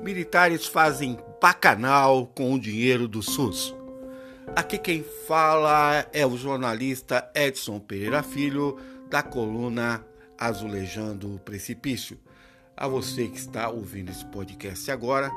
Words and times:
Militares 0.00 0.66
fazem 0.66 1.18
bacanal 1.40 2.26
com 2.26 2.54
o 2.54 2.60
dinheiro 2.60 3.08
do 3.08 3.22
SUS. 3.22 3.74
Aqui 4.54 4.78
quem 4.78 5.04
fala 5.26 6.06
é 6.12 6.24
o 6.24 6.36
jornalista 6.36 7.30
Edson 7.34 7.78
Pereira 7.80 8.22
Filho, 8.22 8.78
da 9.10 9.22
coluna 9.22 10.04
Azulejando 10.38 11.34
o 11.34 11.38
Precipício. 11.38 12.18
A 12.76 12.86
você 12.86 13.26
que 13.26 13.38
está 13.38 13.68
ouvindo 13.68 14.10
esse 14.10 14.24
podcast 14.26 14.88
agora, 14.90 15.30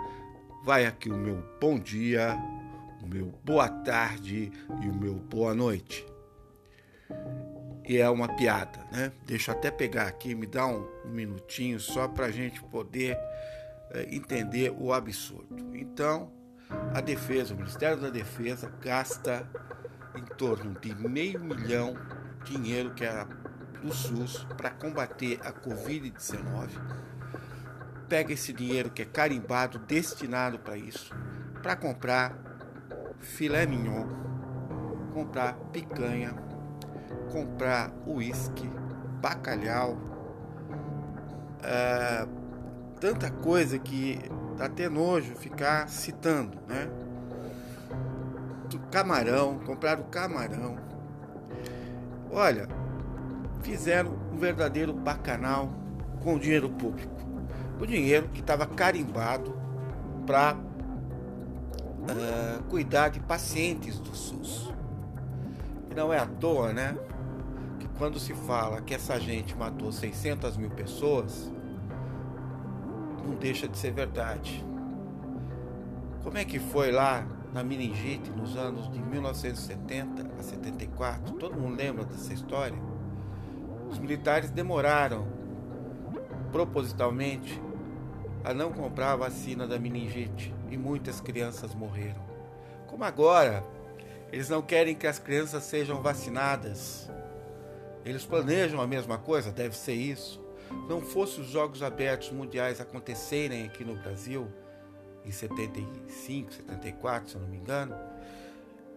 vai 0.63 0.85
aqui 0.85 1.09
o 1.09 1.17
meu 1.17 1.43
bom 1.59 1.79
dia, 1.79 2.37
o 3.01 3.07
meu 3.07 3.33
boa 3.43 3.67
tarde 3.67 4.51
e 4.81 4.87
o 4.87 4.93
meu 4.93 5.15
boa 5.15 5.55
noite. 5.55 6.05
E 7.87 7.97
é 7.97 8.09
uma 8.09 8.27
piada, 8.35 8.79
né? 8.91 9.11
Deixa 9.25 9.51
eu 9.51 9.57
até 9.57 9.71
pegar 9.71 10.07
aqui, 10.07 10.35
me 10.35 10.45
dá 10.45 10.67
um, 10.67 10.87
minutinho 11.05 11.79
só 11.79 12.07
para 12.07 12.27
a 12.27 12.31
gente 12.31 12.61
poder 12.63 13.17
entender 14.09 14.71
o 14.77 14.93
absurdo. 14.93 15.75
Então, 15.75 16.31
a 16.93 17.01
defesa, 17.01 17.53
o 17.53 17.57
Ministério 17.57 17.97
da 17.97 18.09
Defesa 18.09 18.71
gasta 18.81 19.47
em 20.15 20.23
torno 20.35 20.79
de 20.79 20.93
meio 20.95 21.39
milhão 21.43 21.95
de 22.43 22.53
dinheiro 22.53 22.93
que 22.93 23.03
era 23.03 23.25
do 23.81 23.93
SUS 23.93 24.45
para 24.57 24.69
combater 24.69 25.39
a 25.43 25.51
Covid-19. 25.51 26.69
Pega 28.07 28.33
esse 28.33 28.53
dinheiro 28.53 28.89
que 28.89 29.01
é 29.01 29.05
carimbado, 29.05 29.79
destinado 29.79 30.59
para 30.59 30.77
isso, 30.77 31.13
para 31.61 31.75
comprar 31.75 32.37
filé 33.19 33.65
mignon, 33.65 34.07
comprar 35.13 35.53
picanha, 35.71 36.33
comprar 37.31 37.91
uísque, 38.05 38.69
bacalhau, 39.21 39.97
é, 41.63 42.27
tanta 43.01 43.31
coisa 43.31 43.79
que 43.79 44.19
dá 44.55 44.65
até 44.65 44.87
nojo 44.87 45.33
ficar 45.35 45.89
citando, 45.89 46.57
né? 46.67 46.87
Camarão, 48.91 49.57
compraram 49.59 50.03
camarão. 50.03 50.77
Olha, 52.29 52.67
fizeram 53.61 54.11
um 54.33 54.37
verdadeiro 54.37 54.93
bacanal 54.93 55.71
com 56.21 56.35
o 56.35 56.39
dinheiro 56.39 56.69
público. 56.69 57.15
O 57.79 57.85
dinheiro 57.85 58.27
que 58.27 58.41
estava 58.41 58.67
carimbado 58.67 59.57
para 60.25 60.55
uh, 60.55 60.59
é, 62.09 62.69
cuidar 62.69 63.09
de 63.09 63.21
pacientes 63.21 63.97
do 63.97 64.13
SUS. 64.13 64.73
E 65.89 65.95
não 65.95 66.11
é 66.13 66.19
à 66.19 66.25
toa, 66.25 66.73
né? 66.73 66.97
Que 67.79 67.87
quando 67.97 68.19
se 68.19 68.33
fala 68.33 68.81
que 68.81 68.93
essa 68.93 69.17
gente 69.19 69.55
matou 69.55 69.91
600 69.91 70.57
mil 70.57 70.69
pessoas, 70.69 71.49
não 73.25 73.35
deixa 73.35 73.67
de 73.67 73.77
ser 73.77 73.91
verdade. 73.91 74.65
Como 76.23 76.37
é 76.37 76.45
que 76.45 76.59
foi 76.59 76.91
lá 76.91 77.25
na 77.53 77.63
meningite 77.63 78.29
nos 78.31 78.55
anos 78.55 78.91
de 78.91 78.99
1970 78.99 80.31
a 80.39 80.43
74? 80.43 81.33
Todo 81.33 81.59
mundo 81.59 81.75
lembra 81.75 82.05
dessa 82.05 82.33
história? 82.33 82.77
Os 83.89 83.99
militares 83.99 84.49
demoraram 84.49 85.27
propositalmente 86.51 87.61
a 88.43 88.53
não 88.53 88.71
comprar 88.71 89.13
a 89.13 89.15
vacina 89.15 89.67
da 89.67 89.77
meningite 89.77 90.53
e 90.69 90.77
muitas 90.77 91.19
crianças 91.19 91.75
morreram. 91.75 92.21
Como 92.87 93.03
agora, 93.03 93.63
eles 94.31 94.49
não 94.49 94.61
querem 94.61 94.95
que 94.95 95.07
as 95.07 95.19
crianças 95.19 95.63
sejam 95.63 96.01
vacinadas. 96.01 97.09
Eles 98.03 98.25
planejam 98.25 98.81
a 98.81 98.87
mesma 98.87 99.17
coisa, 99.17 99.51
deve 99.51 99.75
ser 99.75 99.93
isso 99.93 100.40
não 100.87 101.01
fosse 101.01 101.41
os 101.41 101.47
Jogos 101.47 101.81
Abertos 101.83 102.31
Mundiais 102.31 102.81
acontecerem 102.81 103.65
aqui 103.65 103.83
no 103.83 103.95
Brasil, 103.95 104.47
em 105.25 105.31
75, 105.31 106.53
74, 106.53 107.29
se 107.29 107.35
eu 107.35 107.41
não 107.41 107.47
me 107.47 107.57
engano, 107.57 107.95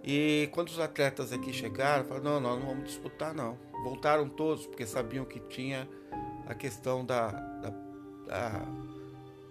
e 0.07 0.51
quando 0.53 0.69
os 0.69 0.79
atletas 0.79 1.33
aqui 1.33 1.51
chegaram, 1.51 2.05
falaram: 2.05 2.25
não, 2.25 2.41
nós 2.41 2.61
não 2.61 2.67
vamos 2.69 2.85
disputar, 2.85 3.33
não. 3.33 3.57
Voltaram 3.83 4.29
todos, 4.29 4.67
porque 4.67 4.85
sabiam 4.87 5.25
que 5.25 5.41
tinha 5.41 5.89
a 6.47 6.55
questão 6.55 7.05
da, 7.05 7.31
da, 7.31 7.71
da 8.27 8.69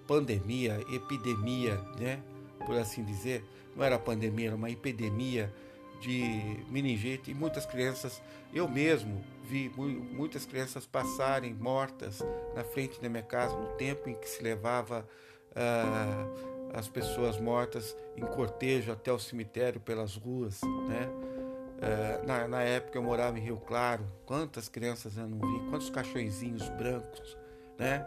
pandemia, 0.06 0.80
epidemia, 0.92 1.76
né? 2.00 2.22
Por 2.66 2.78
assim 2.78 3.04
dizer. 3.04 3.44
Não 3.76 3.84
era 3.84 3.98
pandemia, 3.98 4.50
era 4.50 4.56
uma 4.56 4.70
epidemia 4.70 5.52
de 6.00 6.60
meningite 6.70 7.32
e 7.32 7.34
muitas 7.34 7.66
crianças, 7.66 8.22
eu 8.54 8.68
mesmo 8.70 9.24
vi 9.44 9.70
muitas 9.70 10.46
crianças 10.46 10.86
passarem 10.86 11.54
mortas 11.54 12.20
na 12.56 12.64
frente 12.64 13.02
da 13.02 13.10
minha 13.10 13.24
casa 13.24 13.56
no 13.56 13.68
tempo 13.76 14.10
em 14.10 14.16
que 14.16 14.28
se 14.28 14.42
levava 14.42 15.08
uh, 15.52 16.74
as 16.74 16.88
pessoas 16.88 17.40
mortas 17.40 17.96
em 18.16 18.22
cortejo 18.22 18.92
até 18.92 19.12
o 19.12 19.20
cemitério 19.20 19.80
pelas 19.80 20.16
ruas, 20.16 20.62
né? 20.88 21.10
Uh, 21.78 22.26
na, 22.26 22.48
na, 22.48 22.62
época 22.62 22.98
eu 22.98 23.04
morava 23.04 23.38
em 23.38 23.42
Rio 23.42 23.58
Claro, 23.58 24.06
quantas 24.26 24.70
crianças 24.70 25.18
eu 25.18 25.28
não 25.28 25.40
vi, 25.40 25.70
quantos 25.70 25.90
cachorrinhos 25.90 26.70
brancos, 26.70 27.38
né? 27.78 28.06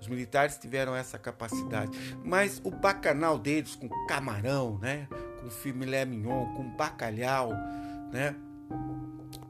Os 0.00 0.08
militares 0.08 0.56
tiveram 0.56 0.96
essa 0.96 1.18
capacidade, 1.18 1.96
mas 2.24 2.60
o 2.64 2.70
bacanal 2.70 3.38
deles 3.38 3.76
com 3.76 3.88
camarão, 4.06 4.78
né? 4.78 5.06
com 5.42 5.50
filé 5.50 6.04
mignon, 6.04 6.54
com 6.54 6.68
bacalhau, 6.70 7.50
né? 8.12 8.34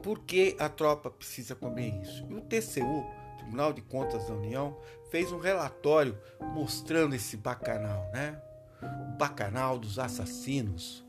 Por 0.03 0.19
que 0.19 0.57
a 0.59 0.67
tropa 0.67 1.09
precisa 1.09 1.55
comer 1.55 2.01
isso? 2.01 2.27
E 2.29 2.35
o 2.35 2.41
TCU, 2.41 3.09
Tribunal 3.37 3.71
de 3.71 3.81
Contas 3.81 4.27
da 4.27 4.33
União, 4.33 4.77
fez 5.09 5.31
um 5.31 5.39
relatório 5.39 6.17
mostrando 6.41 7.15
esse 7.15 7.37
bacanal, 7.37 8.11
né? 8.13 8.37
O 8.81 9.17
bacanal 9.17 9.79
dos 9.79 9.97
assassinos, 9.97 11.05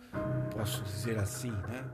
posso 0.53 0.85
dizer 0.85 1.19
assim, 1.19 1.51
né? 1.51 1.85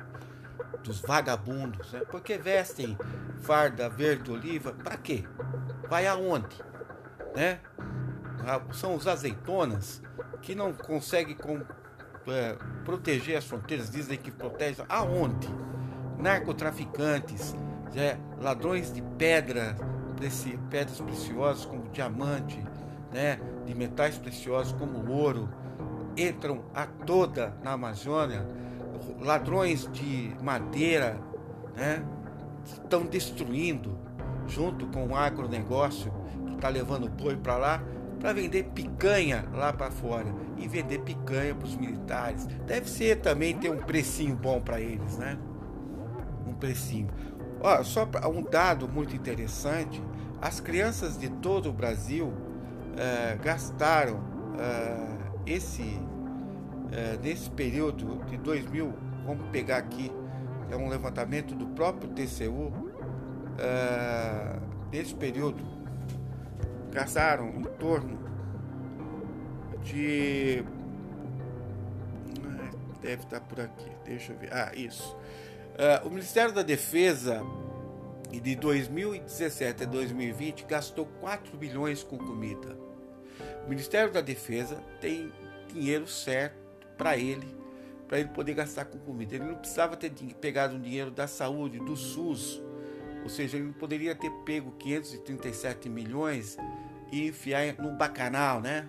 Dos 0.84 1.00
vagabundos, 1.00 1.90
né? 1.92 2.02
Porque 2.10 2.36
vestem 2.36 2.98
farda 3.40 3.88
verde 3.88 4.30
oliva, 4.30 4.72
para 4.72 4.98
quê? 4.98 5.24
Vai 5.88 6.06
aonde? 6.06 6.62
Né? 7.34 7.60
Ah, 8.46 8.60
são 8.72 8.94
os 8.94 9.06
azeitonas 9.06 10.02
que 10.42 10.54
não 10.54 10.74
conseguem 10.74 11.34
com 11.34 11.62
é, 12.26 12.56
proteger 12.84 13.38
as 13.38 13.44
fronteiras, 13.44 13.90
dizem 13.90 14.18
que 14.18 14.30
protege 14.30 14.82
aonde? 14.88 15.48
Narcotraficantes, 16.20 17.54
é, 17.96 18.16
ladrões 18.40 18.92
de 18.92 19.02
pedra, 19.02 19.76
preci, 20.16 20.58
pedras 20.68 21.00
preciosas 21.00 21.64
como 21.64 21.88
diamante, 21.88 22.62
né, 23.12 23.40
de 23.66 23.74
metais 23.74 24.18
preciosos 24.18 24.72
como 24.72 25.10
ouro, 25.10 25.48
entram 26.16 26.62
a 26.74 26.86
toda 26.86 27.54
na 27.62 27.72
Amazônia, 27.72 28.46
ladrões 29.20 29.88
de 29.92 30.32
madeira, 30.42 31.18
né, 31.74 32.04
estão 32.64 33.04
destruindo, 33.04 33.98
junto 34.46 34.86
com 34.88 35.06
o 35.06 35.16
agronegócio 35.16 36.12
que 36.46 36.54
está 36.54 36.68
levando 36.68 37.08
boi 37.08 37.36
para 37.36 37.56
lá, 37.56 37.82
para 38.18 38.34
vender 38.34 38.64
picanha 38.74 39.46
lá 39.54 39.72
para 39.72 39.90
fora 39.90 40.26
e 40.58 40.68
vender 40.68 40.98
picanha 41.00 41.54
para 41.54 41.66
os 41.66 41.76
militares. 41.76 42.46
Deve 42.66 42.88
ser 42.88 43.20
também 43.20 43.56
ter 43.56 43.70
um 43.70 43.78
precinho 43.78 44.36
bom 44.36 44.60
para 44.60 44.78
eles, 44.78 45.16
né? 45.16 45.38
Um 46.50 46.54
precinho. 46.54 47.08
Ó, 47.60 47.82
só 47.82 48.08
um 48.32 48.42
dado 48.42 48.88
muito 48.88 49.14
interessante: 49.14 50.02
as 50.40 50.60
crianças 50.60 51.18
de 51.18 51.28
todo 51.28 51.68
o 51.68 51.72
Brasil 51.72 52.32
é, 52.96 53.36
gastaram 53.42 54.20
é, 54.58 55.52
esse 55.52 56.00
é, 56.92 57.18
nesse 57.22 57.50
período 57.50 58.24
de 58.26 58.36
2000. 58.36 58.92
Vamos 59.26 59.48
pegar 59.50 59.78
aqui 59.78 60.10
é 60.70 60.76
um 60.76 60.88
levantamento 60.88 61.52
do 61.54 61.66
próprio 61.66 62.08
TCU. 62.10 62.72
nesse 64.92 65.14
período 65.14 65.80
gastaram 66.90 67.48
em 67.48 67.64
torno 67.78 68.18
de. 69.82 70.64
Deve 73.00 73.22
estar 73.22 73.40
por 73.40 73.60
aqui, 73.60 73.90
deixa 74.04 74.32
eu 74.32 74.38
ver. 74.38 74.52
Ah, 74.52 74.72
isso. 74.74 75.16
Uh, 75.80 76.06
o 76.06 76.10
Ministério 76.10 76.52
da 76.52 76.60
Defesa, 76.60 77.42
de 78.30 78.54
2017 78.54 79.84
a 79.84 79.86
2020, 79.86 80.66
gastou 80.66 81.06
4 81.22 81.56
bilhões 81.56 82.02
com 82.02 82.18
comida. 82.18 82.76
O 83.64 83.70
Ministério 83.70 84.12
da 84.12 84.20
Defesa 84.20 84.76
tem 85.00 85.32
dinheiro 85.72 86.06
certo 86.06 86.54
para 86.98 87.16
ele, 87.16 87.56
para 88.06 88.20
ele 88.20 88.28
poder 88.28 88.52
gastar 88.52 88.84
com 88.84 88.98
comida. 88.98 89.36
Ele 89.36 89.44
não 89.44 89.54
precisava 89.54 89.96
ter 89.96 90.10
pegado 90.38 90.76
um 90.76 90.80
dinheiro 90.82 91.10
da 91.10 91.26
saúde, 91.26 91.78
do 91.78 91.96
SUS, 91.96 92.60
ou 93.22 93.30
seja, 93.30 93.56
ele 93.56 93.68
não 93.68 93.72
poderia 93.72 94.14
ter 94.14 94.30
pego 94.44 94.72
537 94.72 95.88
milhões 95.88 96.58
e 97.10 97.28
enfiar 97.28 97.72
no 97.78 97.96
bacanal, 97.96 98.60
né? 98.60 98.86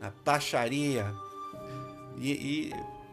Na 0.00 0.12
baixaria. 0.24 1.06
E, 2.16 2.32
e 2.32 2.72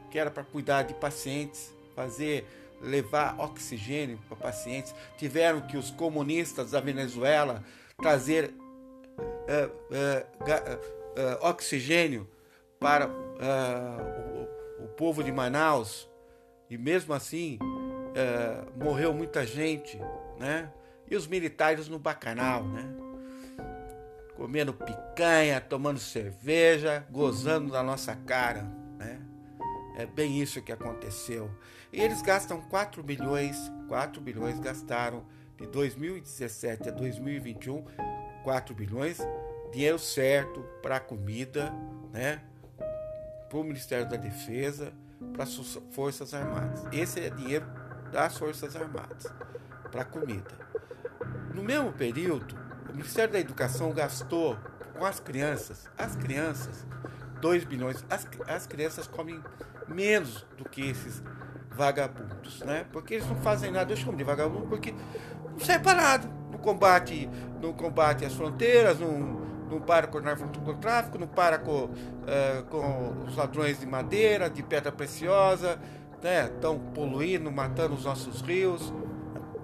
que 0.10 0.18
era 0.18 0.32
para 0.32 0.44
cuidar 0.44 0.82
de 0.82 0.96
pacientes, 0.96 1.72
fazer 1.96 2.48
levar 2.82 3.40
oxigênio 3.40 4.20
para 4.28 4.38
pacientes. 4.38 4.94
Tiveram 5.18 5.62
que 5.62 5.78
os 5.78 5.92
comunistas 5.92 6.72
da 6.72 6.80
Venezuela 6.80 7.64
trazer 7.98 8.54
é, 9.48 9.70
é, 9.92 10.26
uh, 11.12 11.48
oxigênio 11.48 12.28
para 12.80 13.08
uh, 13.08 13.12
o, 14.80 14.86
o, 14.86 14.88
povo 14.90 15.24
de 15.24 15.32
Manaus 15.32 16.10
e 16.70 16.78
mesmo 16.78 17.14
assim 17.14 17.60
uh, 17.62 18.84
morreu 18.84 19.14
muita 19.14 19.46
gente, 19.46 20.00
né? 20.40 20.72
E 21.10 21.16
os 21.16 21.28
militares 21.28 21.90
no 21.90 22.00
bacanal, 22.00 22.64
né? 22.64 22.86
Comendo 24.36 24.74
picanha, 24.74 25.60
tomando 25.60 26.00
cerveja, 26.00 27.06
gozando 27.12 27.72
da 27.72 27.84
nossa 27.84 28.16
cara? 28.16 28.81
É 29.96 30.06
bem 30.06 30.42
isso 30.42 30.62
que 30.62 30.72
aconteceu. 30.72 31.52
E 31.92 32.00
eles 32.00 32.22
gastam 32.22 32.62
4 32.62 33.04
bilhões, 33.04 33.58
4 33.88 34.22
bilhões 34.22 34.60
gastaram 34.60 35.26
de 35.58 35.68
2017 35.68 36.90
a 36.90 36.92
2021, 36.92 37.86
4 38.44 38.74
bilhões, 38.74 39.20
dinheiro 39.72 40.00
certo 40.00 40.62
para 40.82 41.00
comida, 41.00 41.74
né? 42.12 42.42
Para 43.50 43.60
o 43.60 43.64
Ministério 43.64 44.08
da 44.08 44.16
Defesa, 44.16 44.94
para 45.34 45.44
as 45.44 45.56
Forças 45.92 46.34
Armadas. 46.34 46.84
Esse 46.92 47.20
é 47.20 47.30
dinheiro 47.30 47.66
das 48.12 48.38
Forças 48.38 48.76
Armadas 48.76 49.26
para 49.92 50.06
comida. 50.06 50.50
No 51.54 51.62
mesmo 51.62 51.92
período, 51.92 52.56
o 52.90 52.94
Ministério 52.94 53.34
da 53.34 53.40
Educação 53.40 53.92
gastou 53.92 54.58
com 54.98 55.06
as 55.06 55.20
crianças, 55.20 55.90
as 55.98 56.16
crianças, 56.16 56.86
2 57.42 57.66
bilhões. 57.66 58.04
As, 58.10 58.28
as 58.48 58.66
crianças 58.66 59.08
comem 59.08 59.42
menos 59.92 60.46
do 60.58 60.68
que 60.68 60.90
esses 60.90 61.24
vagabundos, 61.72 62.60
né? 62.62 62.86
Porque 62.92 63.16
eles 63.16 63.28
não 63.28 63.36
fazem 63.38 63.72
nada, 63.72 63.92
eu 63.92 63.98
chamo 63.98 64.18
de 64.18 64.24
vagabundo 64.24 64.68
porque 64.68 64.94
não 65.52 65.60
serve 65.60 65.84
para 65.84 66.02
nada. 66.02 66.30
No 66.52 66.60
combate, 66.60 67.30
no 67.62 67.74
combate 67.74 68.26
às 68.26 68.34
fronteiras, 68.34 69.00
não, 69.00 69.42
não 69.70 69.82
para 69.82 70.08
com 70.08 70.18
o 70.18 70.22
narcotráfico, 70.22 71.18
não 71.18 71.28
para 71.28 71.58
com, 71.60 71.86
uh, 71.86 72.64
com 72.70 73.26
os 73.26 73.36
ladrões 73.36 73.80
de 73.80 73.86
madeira, 73.86 74.50
de 74.50 74.62
pedra 74.62 74.92
preciosa, 74.92 75.80
né? 76.22 76.46
Estão 76.46 76.78
poluindo, 76.78 77.52
matando 77.52 77.96
os 77.96 78.06
nossos 78.06 78.42
rios. 78.42 78.94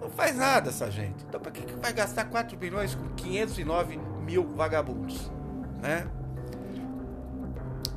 Não 0.02 0.10
faz 0.10 0.38
nada 0.38 0.70
essa 0.70 0.90
gente. 0.90 1.26
Então, 1.28 1.40
para 1.40 1.52
que, 1.52 1.62
que 1.62 1.76
vai 1.76 1.92
gastar 1.92 2.26
4 2.26 2.58
bilhões 2.58 2.96
com 2.96 3.08
509 3.16 4.00
mil 4.26 4.48
vagabundos, 4.56 5.32
né? 5.82 6.08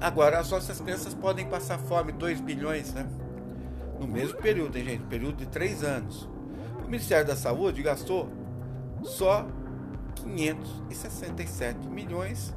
Agora, 0.01 0.39
as 0.39 0.51
nossas 0.51 0.81
crianças 0.81 1.15
podem 1.15 1.47
passar 1.47 1.79
fome, 1.79 2.13
2 2.13 2.41
bilhões, 2.41 2.93
né? 2.93 3.07
No 3.99 4.07
mesmo 4.07 4.39
período, 4.39 4.77
hein, 4.77 4.85
gente? 4.85 5.05
Período 5.05 5.37
de 5.37 5.47
3 5.47 5.85
anos. 5.85 6.29
O 6.85 6.91
Ministério 6.91 7.27
da 7.27 7.37
Saúde 7.37 7.83
gastou 7.83 8.29
só 9.03 9.47
567 10.17 11.89
milhões. 11.89 12.55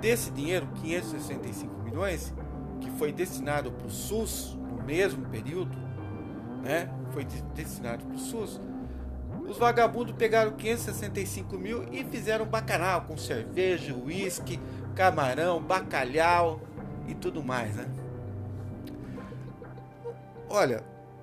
Desse 0.00 0.30
dinheiro, 0.30 0.68
565 0.80 1.82
milhões, 1.82 2.32
que 2.80 2.90
foi 2.92 3.12
destinado 3.12 3.72
para 3.72 3.86
o 3.86 3.90
SUS 3.90 4.56
no 4.70 4.84
mesmo 4.84 5.26
período, 5.26 5.76
né? 6.62 6.88
Foi 7.10 7.26
destinado 7.54 8.04
para 8.06 8.14
o 8.14 8.18
SUS. 8.18 8.60
Os 9.48 9.56
vagabundos 9.56 10.14
pegaram 10.14 10.52
565 10.52 11.58
mil 11.58 11.84
e 11.90 12.04
fizeram 12.04 12.44
bacanal 12.44 13.02
com 13.02 13.16
cerveja, 13.16 13.94
uísque, 13.94 14.60
camarão, 14.98 15.62
bacalhau 15.62 16.60
e 17.06 17.14
tudo 17.14 17.40
mais, 17.40 17.76
né? 17.76 17.86
Olha, 20.50 20.82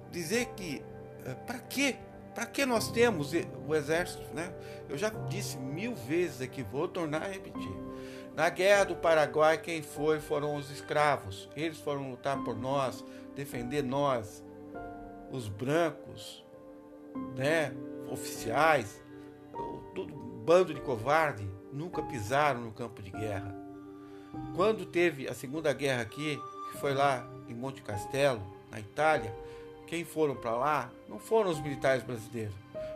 dizer 0.10 0.46
que 0.56 0.82
eh, 1.26 1.34
para 1.46 1.60
que 1.60 1.98
para 2.34 2.46
que 2.46 2.66
nós 2.66 2.90
temos 2.92 3.32
o 3.68 3.76
exército, 3.76 4.34
né? 4.34 4.54
Eu 4.90 4.98
já 4.98 5.10
disse 5.10 5.58
mil 5.58 5.94
vezes 5.94 6.42
aqui, 6.42 6.64
vou 6.64 6.88
tornar 6.88 7.24
a 7.24 7.28
repetir. 7.28 7.76
Na 8.34 8.50
guerra 8.50 8.86
do 8.86 8.96
Paraguai, 8.96 9.58
quem 9.58 9.82
foi 9.82 10.20
foram 10.20 10.56
os 10.56 10.70
escravos. 10.70 11.50
Eles 11.56 11.78
foram 11.78 12.10
lutar 12.12 12.44
por 12.44 12.58
nós, 12.58 13.04
defender 13.36 13.84
nós, 13.84 14.44
os 15.32 15.48
brancos, 15.48 16.46
né? 17.36 17.74
Oficiais, 18.10 19.02
todo 19.94 20.14
bando 20.14 20.74
de 20.74 20.82
covarde, 20.82 21.50
nunca 21.74 22.02
pisaram 22.04 22.62
no 22.62 22.72
campo 22.72 23.02
de 23.02 23.12
guerra. 23.12 23.65
Quando 24.56 24.86
teve 24.86 25.28
a 25.28 25.34
Segunda 25.34 25.72
Guerra 25.74 26.02
aqui, 26.02 26.40
que 26.72 26.78
foi 26.78 26.94
lá 26.94 27.28
em 27.48 27.54
Monte 27.54 27.82
Castelo, 27.82 28.42
na 28.72 28.80
Itália, 28.80 29.34
quem 29.88 30.04
foram 30.04 30.36
para 30.36 30.56
lá 30.56 30.92
não 31.08 31.20
foram 31.20 31.52
os 31.52 31.60
militares 31.60 32.04
brasileiros, 32.04 32.56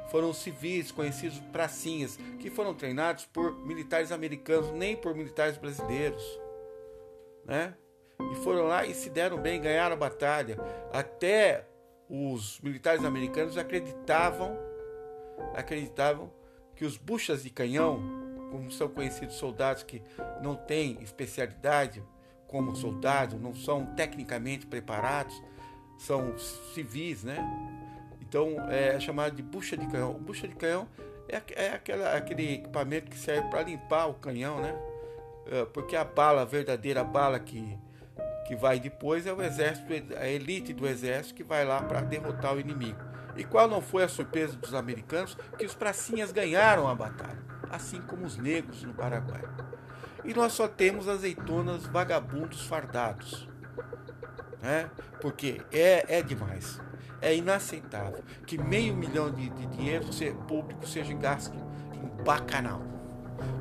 foram 0.09 0.33
civis 0.33 0.91
conhecidos 0.91 1.39
pracinhas, 1.51 2.17
que 2.39 2.49
foram 2.49 2.73
treinados 2.73 3.25
por 3.25 3.53
militares 3.65 4.11
americanos, 4.11 4.71
nem 4.71 4.95
por 4.95 5.13
militares 5.15 5.57
brasileiros, 5.57 6.23
né? 7.45 7.75
E 8.31 8.35
foram 8.37 8.67
lá 8.67 8.85
e 8.85 8.93
se 8.93 9.09
deram 9.09 9.37
bem, 9.37 9.61
ganharam 9.61 9.93
a 9.93 9.99
batalha. 9.99 10.57
Até 10.91 11.65
os 12.09 12.59
militares 12.61 13.05
americanos 13.05 13.57
acreditavam, 13.57 14.57
acreditavam 15.55 16.31
que 16.75 16.83
os 16.83 16.97
buchas 16.97 17.43
de 17.43 17.49
canhão 17.49 18.18
como 18.49 18.71
são 18.71 18.87
conhecidos 18.87 19.35
soldados 19.35 19.83
que 19.83 20.01
não 20.41 20.55
têm 20.55 20.97
especialidade 21.01 22.03
como 22.47 22.75
soldados, 22.75 23.39
não 23.39 23.53
são 23.53 23.85
tecnicamente 23.85 24.65
preparados, 24.65 25.41
são 25.97 26.37
civis, 26.73 27.23
né? 27.23 27.37
Então 28.21 28.69
é 28.69 28.99
chamado 28.99 29.35
de 29.35 29.43
bucha 29.43 29.77
de 29.77 29.85
canhão. 29.87 30.13
Bucha 30.13 30.47
de 30.47 30.55
canhão 30.55 30.87
é, 31.27 31.41
é 31.55 31.73
aquela, 31.73 32.15
aquele 32.15 32.55
equipamento 32.55 33.09
que 33.09 33.17
serve 33.17 33.47
para 33.49 33.61
limpar 33.63 34.07
o 34.07 34.15
canhão, 34.15 34.59
né? 34.59 34.75
É, 35.45 35.65
porque 35.65 35.95
a 35.95 36.03
bala, 36.03 36.41
a 36.41 36.45
verdadeira 36.45 37.03
bala 37.03 37.39
que, 37.39 37.77
que 38.47 38.55
vai 38.55 38.79
depois 38.79 39.27
é 39.27 39.33
o 39.33 39.41
exército, 39.41 39.87
a 40.17 40.27
elite 40.27 40.73
do 40.73 40.87
exército 40.87 41.35
que 41.35 41.43
vai 41.43 41.63
lá 41.65 41.81
para 41.83 42.01
derrotar 42.01 42.55
o 42.55 42.59
inimigo. 42.59 42.99
E 43.35 43.43
qual 43.43 43.67
não 43.67 43.81
foi 43.81 44.03
a 44.03 44.07
surpresa 44.07 44.55
dos 44.55 44.73
americanos? 44.73 45.37
Que 45.57 45.65
os 45.65 45.75
pracinhas 45.75 46.31
ganharam 46.31 46.87
a 46.87 46.95
batalha 46.95 47.58
assim 47.69 48.01
como 48.01 48.25
os 48.25 48.37
negros 48.37 48.83
no 48.83 48.93
Paraguai. 48.93 49.43
E 50.23 50.33
nós 50.33 50.53
só 50.53 50.67
temos 50.67 51.07
azeitonas 51.07 51.85
vagabundos 51.85 52.65
fardados. 52.65 53.47
Né? 54.61 54.89
Porque 55.21 55.61
é, 55.71 56.17
é 56.17 56.21
demais. 56.21 56.79
É 57.21 57.35
inaceitável 57.35 58.23
que 58.45 58.57
meio 58.57 58.95
milhão 58.95 59.31
de, 59.31 59.49
de 59.49 59.65
dinheiro 59.67 60.05
público 60.47 60.87
seja 60.87 61.13
gasto 61.13 61.57
em 61.93 62.23
bacanal. 62.23 62.81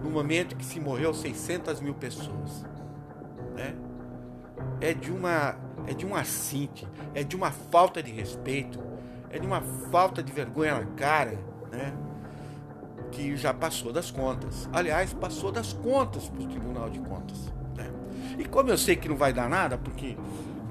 No 0.02 0.10
momento 0.10 0.56
que 0.56 0.64
se 0.64 0.80
morreu 0.80 1.14
600 1.14 1.80
mil 1.80 1.94
pessoas. 1.94 2.64
Né? 3.54 3.74
É 4.80 4.94
de 4.94 5.10
uma 5.10 5.56
é 5.86 5.94
de 5.94 6.04
um 6.04 6.14
assinte, 6.14 6.86
é 7.14 7.24
de 7.24 7.34
uma 7.34 7.50
falta 7.50 8.02
de 8.02 8.12
respeito, 8.12 8.78
é 9.30 9.38
de 9.38 9.46
uma 9.46 9.62
falta 9.90 10.22
de 10.22 10.30
vergonha 10.30 10.78
na 10.78 10.84
cara, 10.94 11.38
né? 11.72 11.94
Que 13.10 13.36
já 13.36 13.52
passou 13.52 13.92
das 13.92 14.10
contas. 14.10 14.68
Aliás, 14.72 15.12
passou 15.12 15.50
das 15.50 15.72
contas 15.72 16.28
para 16.28 16.42
o 16.42 16.46
Tribunal 16.46 16.90
de 16.90 16.98
Contas. 17.00 17.52
Né? 17.76 17.90
E 18.38 18.44
como 18.44 18.70
eu 18.70 18.78
sei 18.78 18.96
que 18.96 19.08
não 19.08 19.16
vai 19.16 19.32
dar 19.32 19.48
nada, 19.48 19.76
porque 19.76 20.16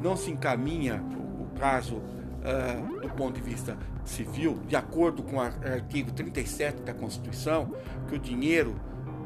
não 0.01 0.15
se 0.15 0.32
encaminha 0.32 1.03
o, 1.17 1.60
caso 1.60 1.96
uh, 1.96 3.01
do 3.01 3.10
ponto 3.10 3.36
de 3.36 3.41
vista 3.41 3.77
civil, 4.06 4.60
de 4.67 4.75
acordo 4.75 5.24
com 5.24 5.38
o 5.38 5.41
artigo 5.41 6.12
37 6.12 6.84
da 6.84 6.94
Constituição, 6.94 7.74
que 8.08 8.15
o 8.15 8.20
dinheiro 8.20 8.75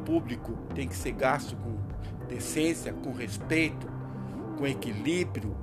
público 0.06 0.54
tem 0.74 0.88
que 0.88 0.96
ser 0.96 1.12
gasto 1.12 1.56
com 1.58 1.78
decência, 2.28 2.94
com 2.94 3.12
respeito, 3.12 3.88
com 4.58 4.66
equilíbrio, 4.66 5.56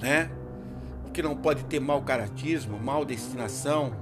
né? 0.00 0.30
Que 1.12 1.22
não 1.22 1.36
pode 1.36 1.64
ter 1.64 1.80
mau 1.80 2.00
caratismo, 2.02 2.78
mal 2.78 3.04
destinação, 3.04 3.92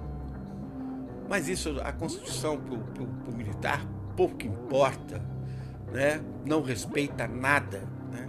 mas 1.28 1.48
isso, 1.48 1.78
a 1.82 1.92
Constituição 1.92 2.58
para 2.58 3.32
o 3.32 3.36
militar 3.36 3.86
pouco 4.16 4.44
importa, 4.44 5.22
né? 5.92 6.20
não 6.44 6.62
respeita 6.62 7.28
nada. 7.28 7.86
Né? 8.10 8.28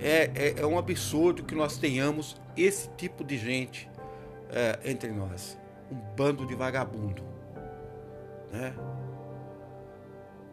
É, 0.00 0.30
é, 0.34 0.60
é, 0.60 0.66
um 0.66 0.76
absurdo 0.76 1.44
que 1.44 1.54
nós 1.54 1.78
tenhamos 1.78 2.36
esse 2.56 2.90
tipo 2.90 3.24
de 3.24 3.38
gente 3.38 3.88
é, 4.50 4.78
entre 4.84 5.10
nós. 5.10 5.56
Um 5.90 5.96
bando 6.16 6.44
de 6.44 6.54
vagabundo. 6.54 7.22
Né? 8.52 8.74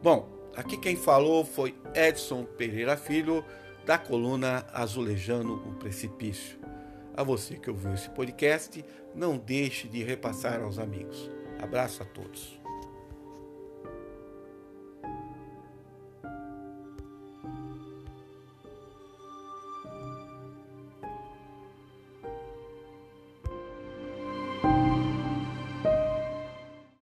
Bom, 0.02 0.30
aqui 0.56 0.78
quem 0.78 0.96
falou 0.96 1.44
foi 1.44 1.76
Edson 1.94 2.46
Pereira 2.46 2.96
Filho, 2.96 3.44
da 3.86 3.98
coluna 3.98 4.66
Azulejando 4.74 5.56
o 5.56 5.74
Precipício. 5.74 6.65
A 7.18 7.24
você 7.24 7.56
que 7.56 7.70
ouviu 7.70 7.94
esse 7.94 8.10
podcast, 8.10 8.84
não 9.14 9.38
deixe 9.38 9.88
de 9.88 10.04
repassar 10.04 10.62
aos 10.62 10.78
amigos. 10.78 11.32
Abraço 11.62 12.04
a 12.04 12.06
todos. 12.06 12.60